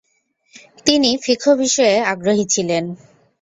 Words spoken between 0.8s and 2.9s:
তিনি ফিকহ বিষয়ে আগ্রহী ছিলেন।